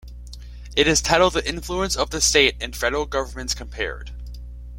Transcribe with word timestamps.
It 0.75 0.87
is 0.87 0.99
titled 0.99 1.33
The 1.33 1.47
Influence 1.47 1.95
of 1.95 2.09
the 2.09 2.21
State 2.21 2.55
and 2.59 2.75
Federal 2.75 3.05
Governments 3.05 3.53
Compared. 3.53 4.09